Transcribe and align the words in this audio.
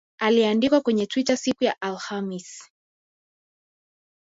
Aliandika 0.19 0.81
kwenye 0.81 1.05
Twitter 1.05 1.37
siku 1.37 1.63
ya 1.63 1.81
Alhamisi 1.81 2.71